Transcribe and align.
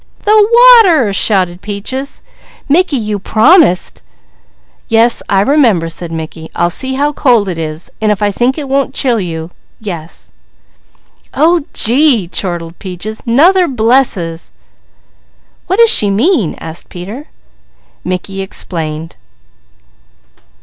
"The 0.23 0.79
water!" 0.83 1.13
shouted 1.13 1.61
Peaches. 1.61 2.23
"Mickey, 2.67 2.95
you 2.97 3.19
promised" 3.19 4.01
"Yes 4.87 5.21
I 5.29 5.41
remember," 5.41 5.89
said 5.89 6.11
Mickey. 6.11 6.49
"I'll 6.55 6.71
see 6.71 6.95
how 6.95 7.13
cold 7.13 7.47
it 7.47 7.59
is 7.59 7.91
and 8.01 8.11
if 8.11 8.19
I 8.23 8.31
think 8.31 8.57
it 8.57 8.67
won't 8.67 8.95
chill 8.95 9.19
you 9.21 9.51
yes." 9.79 10.31
"Oh 11.35 11.65
gee!" 11.75 12.27
chortled 12.27 12.79
Peaches. 12.79 13.21
"'Nother 13.27 13.67
blesses!" 13.67 14.51
"What 15.67 15.77
does 15.77 15.91
she 15.91 16.09
mean?" 16.09 16.55
asked 16.59 16.89
Peter. 16.89 17.27
Mickey 18.03 18.41
explained. 18.41 19.17